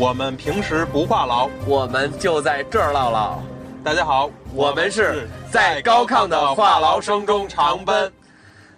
[0.00, 3.36] 我们平时不话痨，我们就在这儿唠唠。
[3.84, 8.10] 大家好，我们是在高亢的话痨声中长奔。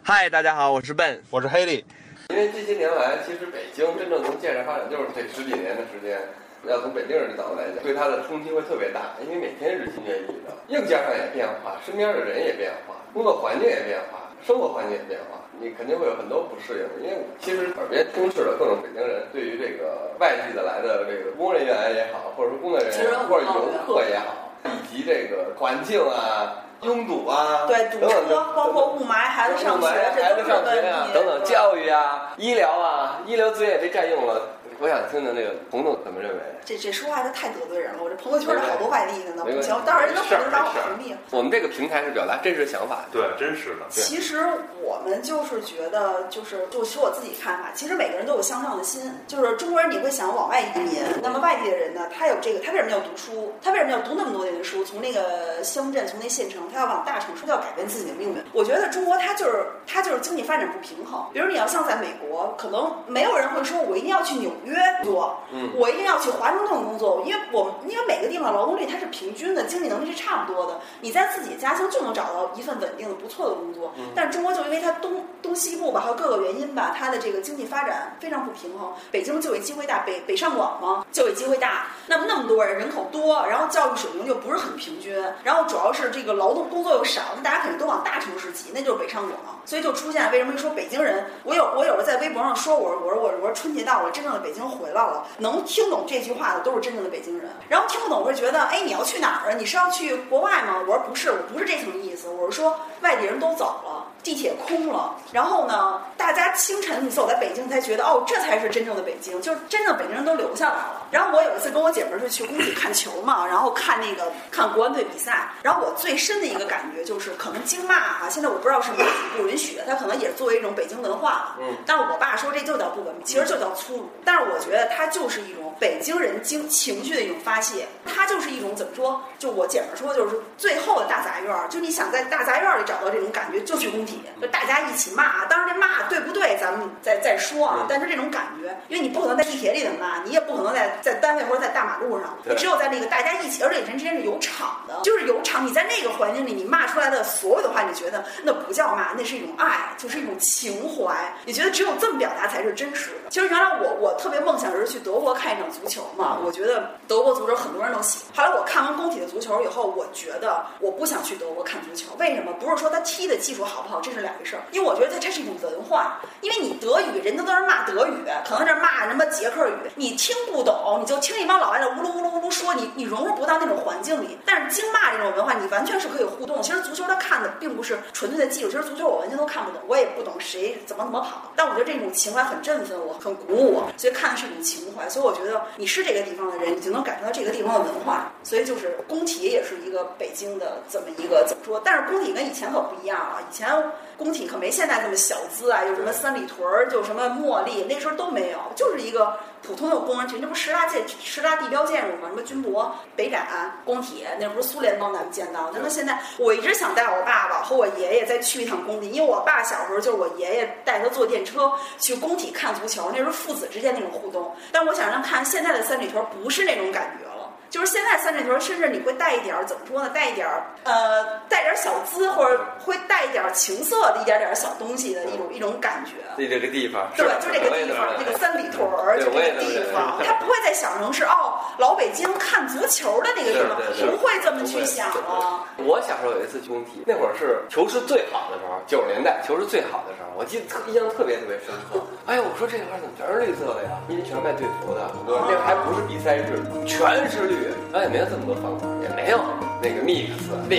[0.03, 1.87] 嗨，大家好，我是笨，我是黑利。
[2.31, 6.19] 因为这些年来，其实北京真正能建设发展就是这十几年的时间。
[6.67, 17.05] 要从北京人的角度来讲，对他的冲击会特别大，因为每天日新月异的，硬件上也变化，身边的人也变化，工作环境也变化，生活环境也变化，你肯定会有很多不适应。
[17.05, 26.59] 因为其实耳边充斥着各种北京人对于这个外地的来的这个工人员也好，或者说工作人员或者游客也好，以及这个环境啊。
[26.83, 28.21] 拥堵啊，对，堵车，
[28.57, 34.43] 包括雾霾，孩子上学，孩子上学啊，等等，教育啊，医疗啊，医疗资源也被占用了。
[34.79, 36.39] 我想听听那个彤彤怎么认为？
[36.65, 38.03] 这这说话就太得罪人了。
[38.03, 41.15] 我这朋友圈里好多外地的呢，不行，到时候人都不能当我兄弟。
[41.31, 43.87] 我们这个平台是表达真实想法，对，真实的。
[43.91, 44.47] 其实
[44.81, 49.13] 我们就是觉得，就是就说我自己看法，其实每个人都有向上的心。
[49.27, 53.53] 就是中国人，你会想往外移民，那么外地的人呢，他有这个，他为什么要读书？
[53.61, 54.85] 他为什么要读那么多年的书？
[54.85, 58.43] 从那个乡镇，从那县城，他要往大城市，要改变自己的命运。
[58.53, 61.25] 我觉得中国它就是它就是经济发展不平衡。
[61.33, 65.37] 比如你要像在美国，可能没有人会说我一定要去纽约多。
[65.53, 70.81] 嗯，我一定要去华盛顿工作，因为我们因为每个地方劳动力它是平均的，经济能力是差不多的。
[71.01, 73.93] 你在自己家乡就能找到一份稳定的、不错的工作。
[73.97, 78.93] 嗯，但是中国就因为它东东西部吧，还有各个原因吧，它的这个经济发展非常不平衡。
[79.11, 81.87] 北京就业机会大，北北上广嘛，就业机会大。
[82.07, 89.33] 那么那么多人，人口多，然后教育水平就不是很平均，然后主要是这个劳动工作又少，那大家肯定都往大城市挤，那就是北上广。
[89.65, 91.27] 所以就出现为什么说北京人？
[91.45, 95.27] 我有我有时候在微博上说，我说我说我说春节到了，真正的北已经回来了。
[95.39, 99.57] 能听懂这句话的都是真正的北京人，然后听不懂我会觉得，哎，你要去哪儿啊？
[99.59, 100.81] 你是要去国外吗？
[100.81, 111.03] 我说不是，我不是这层意思，我是说外地人都走了，地铁空了，然后呢，大家清晨你走在北京才觉得，哦，这才是真正的北京，就是真正北京人都留下来了。
[111.11, 121.57] 然后我有一次跟我姐们儿是去工体看球嘛，然后看那个看国安队比赛，然后我最深的一个感觉就是，可能京骂啊，现在我不知道是不是不允许，它可能也是作为一种北京文化了。
[121.61, 121.77] 嗯。
[121.85, 124.11] 但是我爸说这就叫不文明，其实就叫粗鲁。
[124.25, 129.21] 但是我觉得它就是一种北京人经情绪的一种发泄，它就是一种怎么说？
[129.39, 135.45] 就我姐们儿说，就是最后的大杂院儿，就你想在大杂院儿里找到这种感觉，就去工体，就大家一起骂。
[135.47, 137.87] 当然这骂对不对，咱们再再说啊。
[137.89, 140.83] 但是这种感觉，因为你不可能在地铁里头骂，你也不可能在。
[141.03, 145.67] 在单位或者在大马路上，你只有在那个大家一起，而且人之间是有场的，就是有场。
[145.67, 151.33] 你在那个环境里，你骂出来的所有的话，你觉得那不叫骂，那是一种爱，就是一种情怀。
[151.45, 153.31] 你觉得只有这么表达才是真实的。
[153.31, 158.45] 其实原来我我特别梦想是去德国看一场足球嘛，我觉得德国足球很多人都喜欢。
[158.47, 162.13] 后来我看完工体的足球以后，我觉得我不想去德国看足球。
[162.19, 162.53] 为什么？
[162.53, 164.63] 不是说他踢的技术好不好，这是两回事儿。
[164.73, 166.21] 因为我觉得它这是一种文化。
[166.41, 168.13] 因为你德语，人都在那骂德语，
[168.45, 170.99] 可能在骂什么捷克语，你听不懂。
[171.01, 174.39] 你就听一帮老外在呜噜呜噜呜噜说，你你融入不到那种环境里。
[174.45, 176.61] 但是京骂这种文化，你完全是可以互动。
[176.61, 181.53] 其实足球他看的并不是纯粹的技术，其实足球我完全都看不懂，我也不懂谁怎么怎么跑。
[181.55, 185.09] 但我觉得这种情怀很振奋我，很鼓舞我，所以看的是一种情怀。
[185.09, 188.33] 所以我觉得你是这个地方的人，你就能感受到这个地方的文化。
[188.43, 191.81] 所以就是工体也是一个北京的这么一个怎么说？
[191.85, 193.69] 但是工体跟以前可不一样啊，以前
[194.17, 199.37] 工体可没现在这么小资啊，有什么三里屯儿，就什么茉莉，那时候都没有，就是一个。
[199.65, 202.29] 普通的工人群，这不十大建十大地标建筑吗？
[202.29, 203.47] 什么军博、北展、
[203.85, 205.79] 工体，那不是苏联帮咱们建造的。
[205.81, 214.53] 那现在我一直想带我爸爸和我爷爷再去一趟工地，因为我爸小时候就是我爷爷带他坐电车去工体看足球，那时候父子之间那种互动。
[214.73, 217.32] 但我想让看现在的三里屯，不是那种感觉。
[217.73, 220.11] 就是现在三里屯，甚至你会带一点儿怎么说呢？
[220.13, 226.13] 带一点儿呃，带点儿小资，或者会带一点儿情色的一点点儿小东西的一种一种感觉。
[226.37, 235.65] 对这个地方，对，就这个地方，这个三里屯儿，就这个地方，他不会再想成是哦，老北京看足球的那个地方，不会这么去想了。
[235.79, 242.05] 我小时候有一次去工体，那会儿是球是最好的时候，九十年代球是最好的时候，我记得特印象特别特别深刻。
[242.29, 243.97] 哎呀，我说这块怎么全是绿色的呀？
[244.09, 245.01] 因为全是卖队服的，
[245.49, 247.62] 那还不是比赛日，全是绿。
[247.93, 249.39] 哎，也没有这么多方法，也没有
[249.83, 250.31] 那个 mix，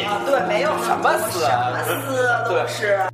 [0.05, 3.12] 啊，对，没有什么丝啊，什么丝都是。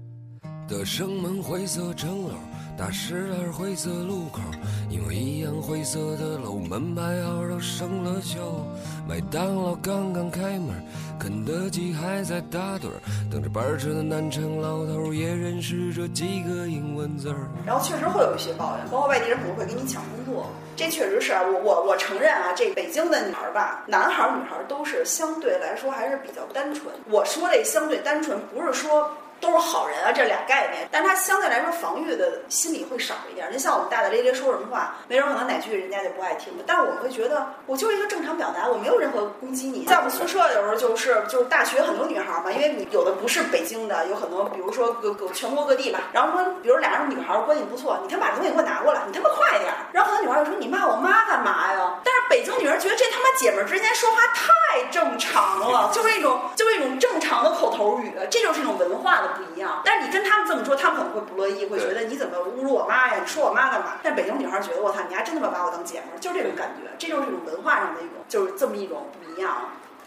[0.70, 2.36] 德胜门灰色城楼，
[2.78, 4.40] 大石栏灰色路口，
[4.88, 8.38] 因为一样灰色的楼，门牌号都生了锈。
[9.08, 10.76] 麦当劳刚刚开门，
[11.20, 13.02] 肯德基还在打盹儿，
[13.32, 17.50] 等着班车的南城老头也认识这几个英文字儿。
[17.66, 20.48] 然后确实会有一些抱怨，包括外地人可能会给你抢工作。
[20.76, 26.94] 这确实是啊，我我我承认啊，这北京的女孩吧，男孩女孩都是相对来说还是比较单纯。
[27.10, 29.10] 我说这相对单纯，不是说
[29.40, 33.52] 都是好人啊，这俩概念，但他相对来说防御的心理会少一点。
[33.52, 39.86] 就像我们大大咧咧说什么话，没准可能哪句人家就不爱听了，但是我们会觉得我就是一个正常表达，我没有任何攻击你。
[39.86, 49.74] 在我们宿舍有时候就是就是大学很多女孩嘛，因为你有的不是北京的，有很多比如说各各全国各地吧，然后说比如俩人女孩关系不错，你他妈把东西给我拿过来，你他妈快点。
[49.92, 52.00] 然后很多女孩就说你骂我妈干嘛呀？
[52.04, 59.82] 但是北京女人觉得这他妈姐们儿之间说话太正常了，就是一种就是一种正常的口头语，这就是一种文化的不一样。
[59.84, 63.20] 但是你跟他们这么说，他们可能会不乐意，会觉得你怎么侮辱我妈呀？
[63.22, 63.98] 你说我妈干嘛？
[64.04, 69.56] 但北京女孩觉得我操，你还真他妈把我当姐们儿，就这种感觉，这就是一种文化上的一种，就是这么一种不一样。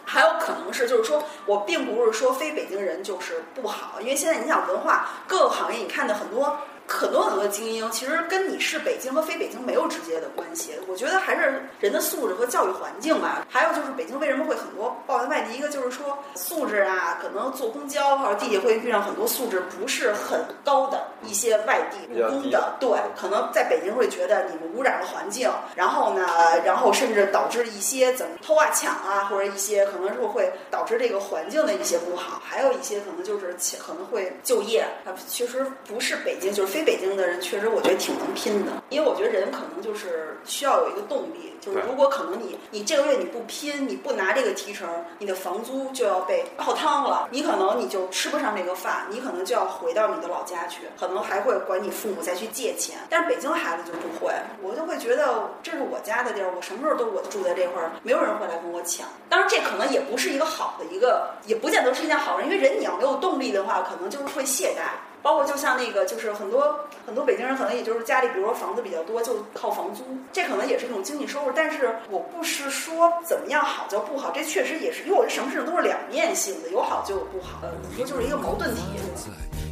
[0.05, 6.59] 还有可能是，就是说我并不是说非北京人就是不好，因为现在你想文化各个行业，你看的很多。
[6.87, 10.73] 很多很多精英，其实跟你是北京和非北京没有直接的关系。
[10.87, 13.47] 我觉得还是人的素质和教育环境吧。
[13.49, 15.53] 还有就是北京为什么会很多抱怨外地？
[15.53, 22.77] 一个就是说素质啊，可能坐公交或者地铁会遇上很多素质不是很高的一些外地务工的。
[22.81, 26.27] 对，可能在北京会觉得你们污染了环境，然后呢，
[26.65, 32.41] 然后甚至导致一些怎么偷啊抢啊，或者一些可能是会导致这个环境的一些不好。
[32.45, 36.83] 还有一些可能就是可能会就业啊，其实不是北京就是非。
[36.83, 44.89] 北京的人确实，我觉得挺能拼的，因为我觉得人可能就是需要有一个动力，就是如果可能你你这个月你不拼，你不拿这个提成，
[45.19, 52.99] 你的房租就要被泡汤了，你可能你就吃不上这个饭，你可能就要回到你的老家去，可能还会管你父母再去借钱。
[53.09, 59.07] 但是北京孩子就不会，我就会觉得这是我家的地儿，我什么时候都我住在这块儿，没有人会来跟我抢。
[59.29, 64.91] 当然，这可能也不是一个好的一个，也不见得是一件好事，因为人你要没有动力的话，可能就是会懈怠。
[65.23, 70.03] 包括就像那个，就是很多很多北京人，可能也就是家里，比如说房子比较多，就靠房租，
[70.33, 71.53] 这可能也是一种经济收入。
[71.55, 77.61] 但是我不是说怎么样好叫不好，这确实也是，因为我这什么事情都是两面性的，有好就有不好。
[77.91, 78.83] 你说就是一个矛盾体。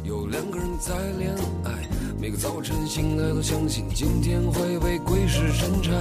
[0.03, 1.31] 有两个人在恋
[1.63, 1.71] 爱，
[2.19, 5.91] 每个早晨醒来都相信今天会被鬼使神差。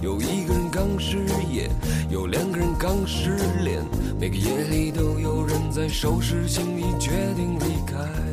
[0.00, 1.18] 有一个人刚失
[1.52, 1.68] 业，
[2.08, 3.84] 有两个人刚失恋，
[4.18, 8.29] 每个夜里都有人在收拾行李，决定离开。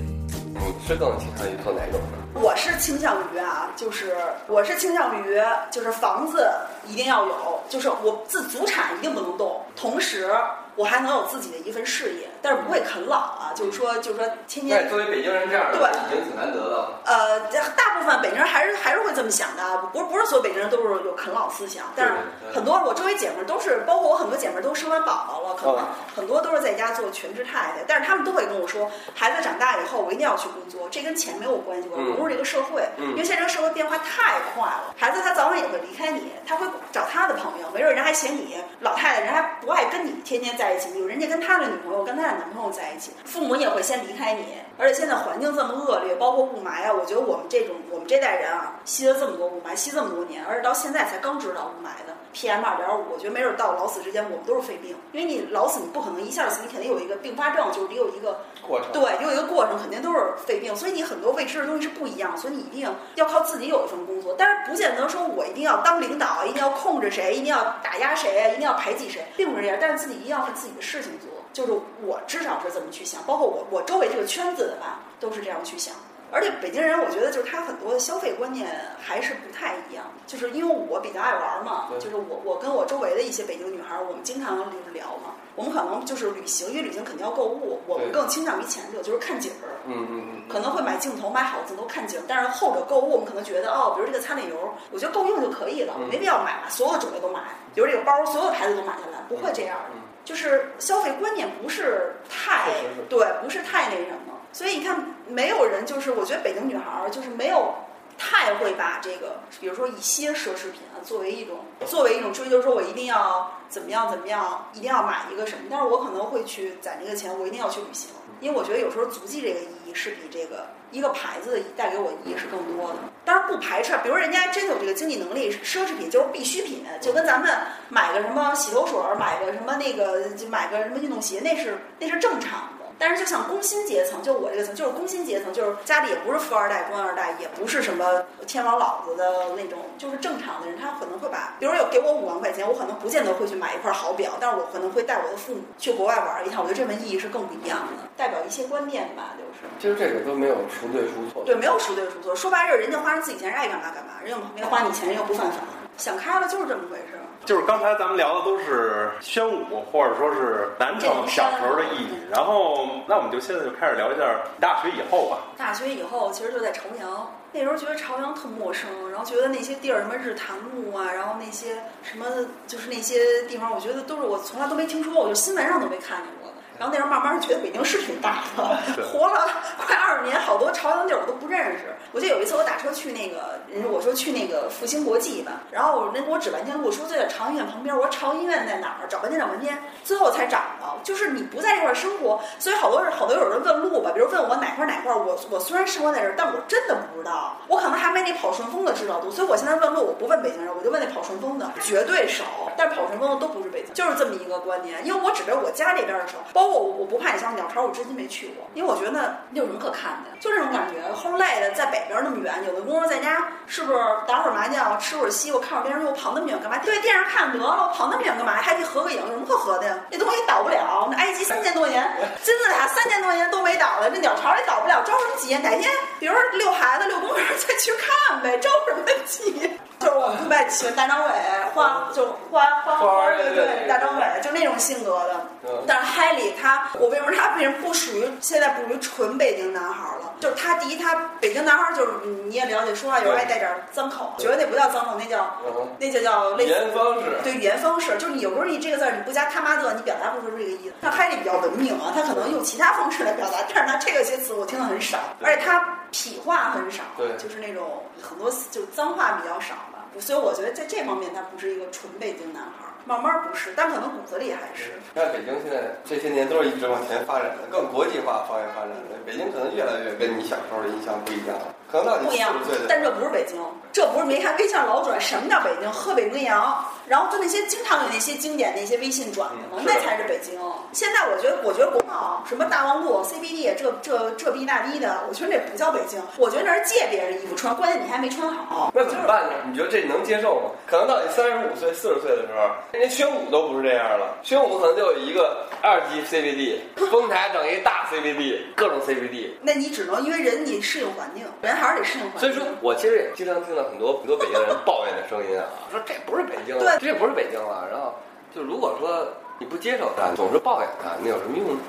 [0.88, 2.18] 是更倾向于做哪种呢？
[2.34, 4.16] 我是倾向于啊，就是
[4.48, 6.50] 我是倾向于就是房子
[6.86, 10.34] 一定要有，就是我自祖产一定不能动，同时。
[10.78, 13.52] 我还能有自己的一份事业，但是不会啃老啊。
[13.54, 14.88] 就是说，就是说，天天。
[14.88, 16.88] 作为北京人这样的，对，已经挺难得的。
[17.04, 17.40] 呃，
[17.76, 22.14] 大部分北京人还是还是会这么想的，不是不是所有北京人都是有啃老思想，但是
[22.54, 25.86] 很多我周围姐妹都是，包括我很多姐妹都生完宝宝了，可能
[26.16, 40.68] 很多都是在家做全职太太，但是他们都会跟我说，孩子长大以后我一定要去工作，这跟钱没有关系，我融入这个社会，因为现在这个社会变化太快了，孩子他早晚也会离开你，他会找他的朋友，没准人还嫌你老太太，人还不爱跟你天天在。
[40.68, 44.46] 在一起，有人家跟他的女朋友，跟他的男朋友在一起，父母也会先离开你。
[44.80, 60.76] 而且现在环境这么恶劣，包括雾霾啊，我觉得我们这种我们这代人啊，吸了这么多雾霾，吸这么多年，而且到现在才刚知道雾霾的 PM 二点五，我觉得没准到老死之间，我们都是肺病，因为你老死，你不可能一下死，你肯定有一个并发症，就是得有一个过程，对，有一个过程，肯定都是肺病。
[60.76, 69.78] 所以你很多未知的东西是不一样，所以你一定要靠自己有一份工作，但是不见得说我一定要当领导，一定要控制谁，一定要打压谁，一定要排挤谁，并不是这样。
[69.82, 71.30] 但是自己一定要是自己的事情做。
[71.54, 75.94] 就是我至少是这么去想，包括我我周围这个圈子的吧，都是这样去想。
[76.30, 78.68] 而且北京人，我觉得就是他很多的消费观念
[79.00, 80.04] 还是不太一样。
[80.26, 85.36] 就是因为我比较爱玩嘛，就是我我跟我周围的一些北京女孩，我们经常就是聊嘛。
[85.56, 89.72] 我们可能就是旅行，因为旅行肯定要购物，我们更倾向于前者，就是看景儿。
[89.86, 90.42] 嗯嗯嗯。
[90.50, 94.58] 可能会买镜头，买好镜头看景，但是后者购物，我们可能觉得哦，比如这个擦脸油，
[94.92, 97.40] 我觉得够用就可以了，没必要买把所有的种类都买。
[97.74, 99.96] 比如这个包，所有的牌子都买下来，不会这样的。
[100.28, 102.70] 就是消费观念不是太
[103.08, 107.76] 对，不是太那什么，所以你看，没有人就是我觉得北京女孩儿就是没有
[108.18, 120.68] 太会把这个，比如说一些奢侈品啊作为一种作为一种追求，说我一定要怎么样怎么样，一定要买一个什么，但是我可能会去攒这个钱，我一定要去旅行，因为我觉得有时候足迹这个意义是比这个。
[120.90, 123.94] 一个牌子带给我意义是更多的，当然不排斥。
[124.04, 127.54] 比如人家真有这个经济能力，奢侈品就是必需品，就跟咱们
[127.90, 132.70] 买个什么洗头水，买个什么那个，就买个什么运动鞋，那是那是正常。
[133.00, 149.68] 但是就像工薪阶层，就我这个层，就是工薪阶层，就是家里也不是富二代、官二代，也不是什么天王老子的那种，就是正常的人，他可能会把，比如有给我五万块钱，我可能不见得会去买一块好表，但是我可能会带我的父母去国外玩一趟，我觉得这份意义是更不一样的，代表一些观念吧，就是。
[149.80, 151.44] 其实这个都没有孰对孰错。
[151.46, 155.58] 对，没有孰对孰错，说白了，人家花人自己钱，爱干嘛干嘛，人家没花你钱，人又不犯法，
[155.98, 157.20] 想开了就是这么回事。
[157.48, 164.26] 就是刚才咱们聊的都是宣武或者说是南城小时候的意义，然后那我们就现在就开始聊一下
[164.60, 165.38] 大学以后吧。
[165.56, 167.32] 大学以后，其实就在朝阳。
[167.54, 172.26] 那时候觉得朝阳特陌生，然后觉得那些地儿什么日坛路啊，然后那些什么
[172.68, 176.57] 就是那些地方，我觉得都是我从来都没听说过，我就新闻上都没看见过的。
[176.78, 178.64] 然后那时候慢慢觉得北京是挺大的，
[179.04, 179.48] 活了
[179.86, 181.94] 快二十年，好多朝阳地儿我都不认识。
[182.14, 187.96] 我记得有一次我打车去那个，人我说去那个复兴国际吧，然后人给我指半天路，说就在朝阳医院旁边。
[187.96, 189.08] 我说朝阳医院在哪儿？
[189.10, 190.98] 找半天找半天，最后才找到。
[191.04, 199.30] 就是你不在这块儿生活，所以好多人好多有人问路吧，比如问我哪块哪块，我我虽然生活在这儿，但我真的不知道，我可能还没那跑顺丰的知道度。
[199.30, 202.46] 所以我现在问路，我不问北京人，我就问那跑顺丰的，绝对少。
[202.78, 205.06] 但是跑顺丰的都不是北京，就是这么一个观念。
[205.06, 211.02] 因为我指着我家这边的时候，包括我我不怕你像鸟巢，我至今没去过，因为我觉得那有什么可看的，就这种感觉。
[211.16, 216.78] 齁累的，在北边那么远，有的功夫在家是不是打会儿麻将，吃会儿西瓜，看会儿电视剧，我跑那么远干嘛？
[216.80, 218.54] 对电视看得了，我跑那么远干嘛？
[218.54, 219.96] 还得合个影，有什么可合的呀？
[220.12, 222.04] 那东西倒不了，那埃及三千多年，
[222.44, 225.56] 金字塔三千多年都没倒了，这鸟巢也倒不了，着什么急？
[225.56, 229.78] 哪天比如说遛孩子、遛公园 再去看呗，着什么急？
[230.00, 231.30] 就是我们特别喜欢大张伟，
[231.74, 235.48] 花就花花花乐队大张伟，就那种性格的。
[235.88, 240.34] 但是嗨里他，我为什么他为什么不属于现在不属于纯北京男孩了？
[240.40, 245.56] 就是他第一，他北京男孩就是你也了解，说话有时候爱带点脏口，觉得那不叫脏口，那叫
[246.00, 247.26] 那就叫类似语言方式。
[247.44, 250.94] 对语言方式，就是你有时候你这个字儿你不加他妈的，你表达不出这个意思。
[251.02, 260.06] 像海里比较文明啊，他可能用其他方式来表达，但是他这个些词我听的很少，而且他痞话很少，对，就是那种很多就是脏话比较少吧。
[260.20, 264.92] 所以我觉得在这方面他不是一个纯北京男孩，慢慢不是，但可能骨子里还是。
[265.16, 269.16] 你看北京现在这些年都是一直往前发展的，更国际化方向发展的。
[269.26, 275.90] 北京可能越来越跟你小时候的印象不一样了，可能到你不一样四十岁的，但这不是北京，这没看微信老转什么叫北京？
[275.92, 280.60] 喝北冰洋，然后就那些经常有那些经典那些微信转的那才是北京。
[280.92, 288.92] 现在我觉得，我觉得国贸什么大望路 CBD 这这这逼那逼的，我觉得那不叫北京，我觉得那是借别人衣服穿，关键你还没穿好。
[288.94, 289.54] 那怎么办呢？
[289.70, 290.72] 你觉得这能接受吗？
[290.86, 296.80] 可能到你三十五岁、四十岁的时候，人家宣武都不是这样了，宣武可能就有一个二级 CBD，
[297.12, 299.52] 丰台整一大 CBD，各种 CBD。
[299.62, 302.40] 那你只能因为人你适应环境，人还是得适应环境。
[302.40, 307.88] 所以说我其实也经常听到很多很多北京人抱怨的声音啊， 说这不是北京了，这不是北京了。
[307.92, 308.14] 然后
[308.54, 309.26] 就如果说
[309.60, 311.80] 你不接受它，总是抱怨它，那有什么用呢？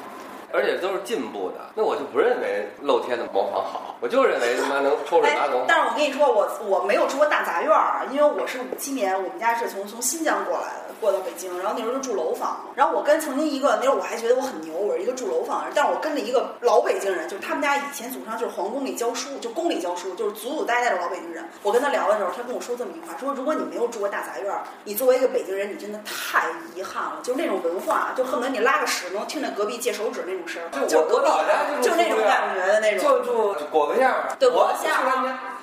[0.51, 5.67] 而且都是进步的，那我就不认为露天的模仿好，我就认为他妈能抽水马桶好。
[5.69, 12.61] 但是我跟你说，我我没有住过大杂院儿，因为我是五七年，我们家是从从新疆过来的，过到北京，然后那时候就住楼房。
[12.75, 21.49] 然后我跟曾经一个那时候我还觉得我很牛，我是一个住楼房的人，但是我跟着一个老北京人，就是他们家以前祖上就是皇宫里教书，就宫里教书，就是祖祖代代的老北京人。
[21.63, 27.21] 我跟他聊的时候，他跟我说这么一句话，说如果你没有住过大杂院儿，你作为一个北京人，你真的太遗憾了。
[27.23, 33.09] 就是那种文化，就恨不得你拉个屎能听见隔壁借手指那种声儿，就我我隔壁就那种感觉的那种。
[33.09, 34.95] 就住果子巷儿，对我果子巷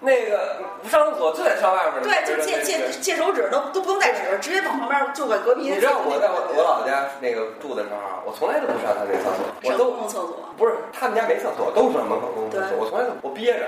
[0.01, 2.01] 那个不上厕所就得上外面儿。
[2.03, 5.69] 对，就借借借手指都都不用带纸，直接往旁边就搁隔壁。
[5.69, 10.39] 你知道我在我我老家那个住的时候啊，我从来都不上他那厕所，我上都公共厕所。
[10.57, 13.67] 不是他们家没厕所，都是上门口公共厕所，我从来都我憋着，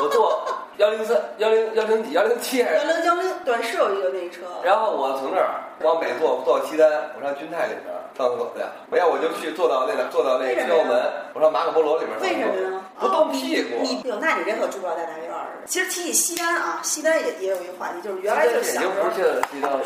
[0.00, 4.46] 我坐幺零三、幺零幺零几、幺零七还幺是，零幺零，对，是有一个那车。
[4.62, 11.02] 然后我从这儿往北坐，坐西单，我上君泰里边上厕所去，我要我就去坐到那个坐到那个西澳门，
[11.34, 13.82] 我上马可波罗里边上为什么厕所呀？，不动屁股。
[13.82, 15.27] 你有，那你这可住不了大大院儿。
[15.68, 19.10] 其实提起西单啊，西单也也有一个话题，就是原来就是小时候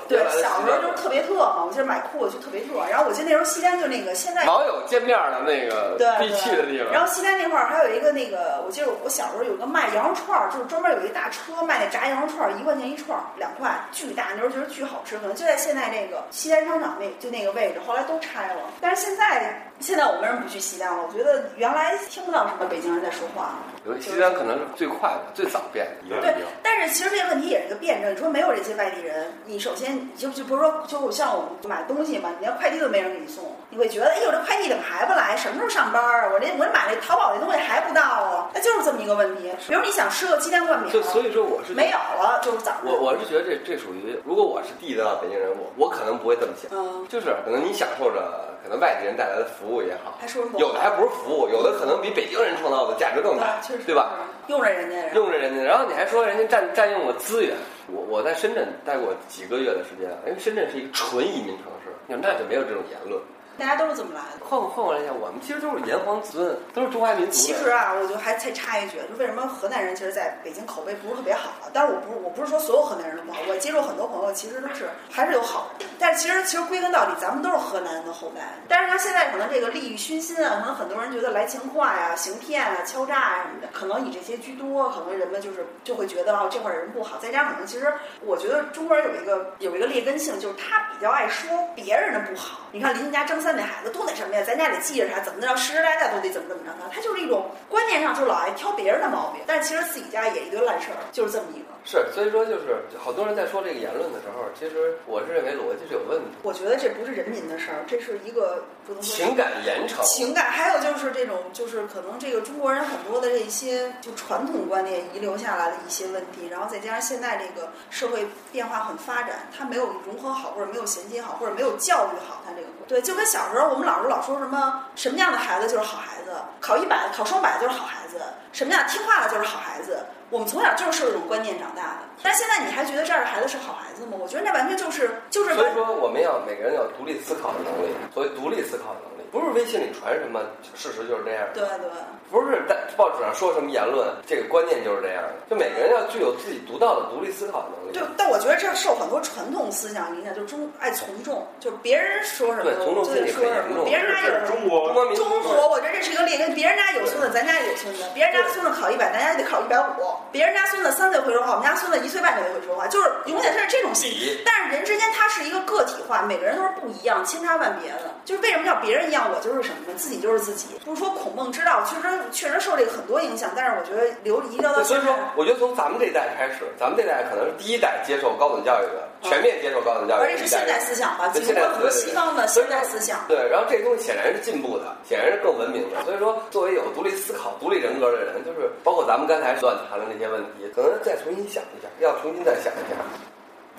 [0.09, 2.69] 对小时候就是特别特嘛，我记得买裤子就特别特。
[2.89, 6.93] 然后我记得那时候西单就那个，现在老有见面的那个对必去的地方。
[6.93, 15.19] 然后西单那块儿还有一个那个，我记得我小时候有个卖羊肉串儿，就是专门有一大车卖那炸羊肉串儿，一块钱一串儿，两块，巨大，那时候觉得巨好吃。
[15.19, 18.63] 可能就在现在这个西单商场那就那个位置，后来都拆了。
[18.81, 21.03] 但是现在现在我为什么不去西单了？
[21.07, 23.57] 我觉得原来听不到什么北京人在说话。
[23.85, 28.13] 有西单可能是最快的、最早变的一个对。，但是其实这个问题也是个辩证。
[28.15, 35.37] 你说没有这些外地人，你首先你就就不是说，就像我们买东西嘛，你连快递都没人给你送，你会觉得，哎呦，这快递怎么还不来？
[35.37, 36.31] 什么时候上班啊？
[36.33, 38.51] 我这我这买这淘宝这东西还不到啊？
[38.55, 39.51] 那就是这么一个问题。
[39.67, 42.73] 比如你想吃个鸡蛋灌饼，就所以说我是没有了，就是早。
[42.85, 48.23] 我我是觉得这这属于，如果我是地道北京人，我我可能不会这么想，嗯，就是可能你享受着
[48.63, 54.19] 可能外地人带来的服务也好，还说有的还不是服务，有的可能比北京人创造的价值更大，确实对吧？？
[54.49, 57.55] 用着人家，用着人家，然后你还说人家占占用了资源。
[57.87, 63.23] 我我在深圳待过几个月的时间，因为深圳是一个纯移民城市，那就没有这种言论。
[63.59, 64.45] 大家都是这么来的。
[64.45, 67.33] 换换过来讲，我们其实都是炎黄子孙，都是中华民族。
[67.33, 71.51] 其实啊，我就还再插一句，就为什么河南人其实在北京口碑不是特别好？
[71.73, 75.89] 但是我不是我不是说所有河南人都不好，我接触很多朋友其实都是还是有好人。
[75.99, 78.43] 但是其实其实归根到底，咱们都是河南人的后代。
[78.69, 87.19] 但是他现在可能这个利欲熏心啊，可能很多人觉得来钱快啊、行骗啊、敲诈啊什么的，可能以这些居多，可能人们就是就会觉得哦这块人不好。
[87.19, 87.93] 再加上可能其实
[88.25, 92.61] 我觉得中国人有一个有一个劣根性，就是他比较爱说别人的不好。
[92.73, 101.67] 你看邻家张三那孩子都得什么呀，咱家得记着他怎么着，实实在在都得怎么怎么着他，他就是一种观念上就老爱挑别人的毛病，但是其实自己家也一堆烂事儿，就是这么一个。
[101.85, 110.01] 是，所以说就是好多人在说这个言论的时候，其实我是认为逻辑是有问题，我觉得这不是人民的事儿，这是一个不能说情感严惩。
[110.05, 122.69] 情感，还有就是这种，就是可能这个中国人很多的这些就传统观念遗留下来的一些问题，然后再加上现在这个社会变化很发展，他没有融合好，或者没有衔接好，或者没有教育好他这个。
[122.87, 128.21] 对，就跟小时候我们老师老说什么什么样的孩子就是好孩子，考一百考双百就是好孩子，
[128.53, 130.05] 什么样听话的就是好孩子。
[130.29, 134.19] 我们从小就是受这种观念长大的，但现在你还觉得这样的孩子是好孩子吗？
[134.21, 135.55] 我觉得那完全就是就是。
[135.55, 140.41] 所以说，我们要每个人要独立思考的能力，所谓独立思考的能力，不是微信里传什么，
[140.75, 141.43] 事实就是这样。
[141.55, 141.89] 对对。
[142.31, 145.33] 不是在报纸上说什么言论，这个观念就是这样的。
[145.51, 147.93] 就每个人要具有自己独到的独立思考的能力。
[147.93, 156.55] 对，但我觉得这受很多传统思想影响，就是中爱从众，就是别人说什么，对从众心理说什么，别人家有中国中国民中国，我觉得这是一个劣根。
[156.55, 164.41] 别人家有孙子，咱家也有孙子；别人家孙子考一百，咱家得考一百五；别人家孙子三岁会说话，我们家孙子一岁半就得会说话，就是永远是这种心理。
[164.43, 168.12] 但是人之间他是一个个体化，每个人都是不一样，千差万别的。
[168.25, 169.95] 就是为什么叫别人一样，我就是什么呢？
[169.97, 170.67] 自己就是自己。
[170.85, 173.03] 不是说孔孟之道，确实确实受这个很。
[173.03, 183.19] 多影响，但是我觉得留遗留到所以说，我觉得从咱们这一代开始，咱们这代可能是第一代接受高等教育的，全面接受高等教育，而且是现代思想吧，对现代很多西方的现代思想。
[183.27, 186.03] 对，然后这东西显然是进步的，显然是更文明的。
[186.05, 192.97] 所以说，作为有独立思考、独立人格的人，就是包括咱们刚才乱谈的那些问题，可能再重新想一下，要重新再想一下。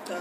[0.04, 0.14] 对，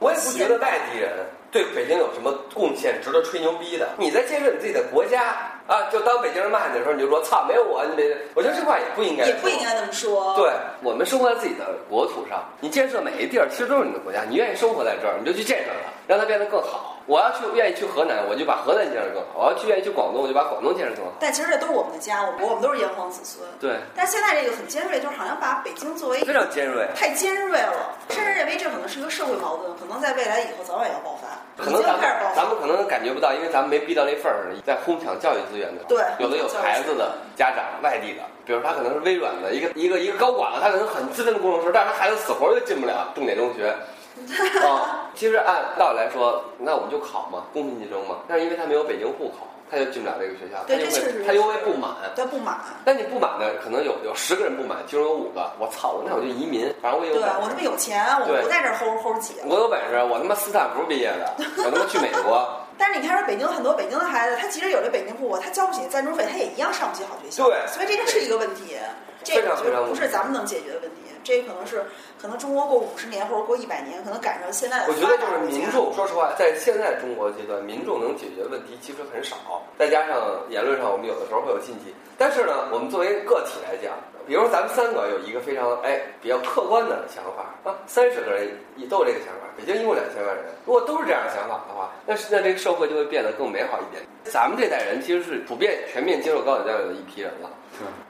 [0.00, 1.10] 我也不觉得外地人
[1.50, 3.88] 对北京有什么贡献值得吹牛逼的。
[3.98, 5.36] 你在建设你自己的国家。
[5.68, 8.16] 啊，就当北京人骂你的时候，你就说操，没有我，你别。
[8.32, 10.34] 我觉得这话也不应该，也不应该这么说。
[10.34, 10.50] 对，
[10.82, 14.22] 我们生活在自己的国土上，你建设每一地儿，其实都是你的国家。
[14.26, 16.96] 你愿意生活在这儿，你就去建设它，让它变得更好。
[17.04, 21.12] 我要去愿意去河南，我就把河南建设更好；我要去愿意去广东，我就把广东建设更好。
[21.20, 23.46] 但其实这都是我们的家，我们我们都是炎黄子孙。
[23.60, 23.76] 对。
[23.94, 31.28] 但现在这个很尖锐，就是好像把北京作为非常尖锐，太尖锐了，甚至认为这可能是一个社会矛盾，可能在未来以后早晚要爆发。
[31.58, 35.82] 可能咱们咱们可能感觉不到，因为咱们没逼到那份儿上，在哄抢教育资源的。
[35.88, 43.74] 对，有的有孩子的家长，外地的，比如他可能是微软的一个一个一个高管了，他可能很资深的工程师，但是他孩子死活就进不了重点中学。
[44.66, 48.16] 啊，其实按道理来说，那我们就考嘛，公平竞争嘛。
[48.28, 52.58] 但是因为他没有北京户口，他就进不了这个学校，他就会他因为不满，他不满。
[52.84, 57.14] 但你不满的，可能有有十个人不满，其中有五个，我操，那我就移民，反正我有。
[57.14, 59.34] 对，我他妈有钱，我不在这齁齁挤。
[59.44, 62.48] 我有本事，我他妈斯坦福毕业的， 我他妈去美国。
[62.78, 67.44] 但是你看，说北京很多北京的孩子，他即使有这北京户口，他交不起赞助费，他也一样上不起好学校。
[67.44, 68.76] 对，所以这就是一个问题，
[69.24, 71.07] 这个我觉得不是咱们能解决的问题。
[71.24, 71.84] 这可能是，
[72.20, 74.86] 可能中国过五十年或者过一百年，可能赶上现在的。
[74.88, 79.36] 我觉得就是民众，说实话，在现在中国阶段，民众能解决问题其实很少。
[79.78, 81.94] 再加上言论上，我们有的时候会有禁忌。
[82.16, 83.94] 但是呢，我们作为个体来讲，
[84.26, 89.46] 比如咱们三个有一个非常哎比较客观的想法啊，三十个人也都有这个想法。
[89.56, 94.02] 北京一共两千万人，如果都是这样的想法的话，那那这个社会就会变得更美好一点。
[94.24, 97.50] 咱们这代人其实是普遍全面接受高等教育的一批人了，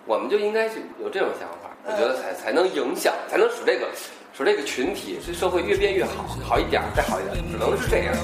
[0.04, 1.67] 我们就应该去有这种想法。
[1.84, 3.88] 我觉得才才能影响，才能使这个
[4.36, 8.14] 使这个群体，这社会越变越好，好一点，再好一点，只能是这样。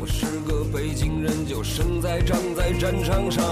[0.00, 3.44] 我是个北京人，就生在长在战场上。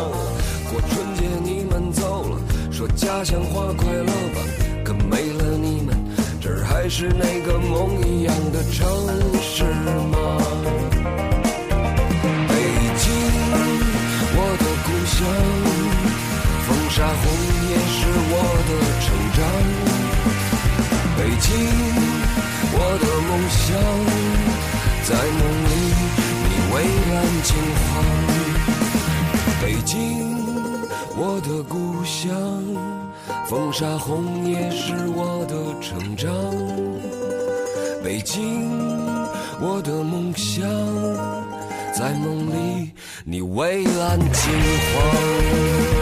[0.70, 2.38] 过春节你们走了，
[2.72, 4.40] 说家乡话快乐吧，
[4.84, 5.96] 可没了你们，
[6.40, 8.84] 这儿还是那个梦一样的城
[9.40, 9.64] 市
[10.10, 10.38] 吗？
[12.48, 12.54] 北
[12.98, 13.08] 京，
[14.36, 15.18] 我的故乡，
[16.66, 17.22] 风沙红
[17.70, 18.00] 叶是。
[18.32, 18.34] 我
[18.68, 18.70] 的，
[21.40, 21.56] 北京，
[22.74, 23.72] 我的梦想，
[25.04, 25.72] 在梦里
[26.44, 26.74] 你蔚
[27.10, 27.48] 蓝金
[27.80, 27.88] 黄。
[29.62, 29.96] 北京，
[31.16, 32.30] 我的故乡，
[33.48, 36.30] 风沙红叶是我的成长。
[38.04, 38.68] 北京，
[39.62, 40.62] 我的梦想，
[41.94, 42.90] 在梦里
[43.24, 44.52] 你蔚蓝金
[44.92, 45.99] 黄。